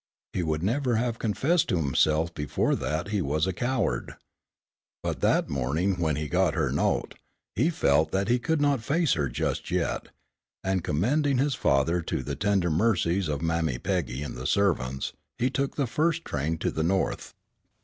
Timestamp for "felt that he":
7.69-8.39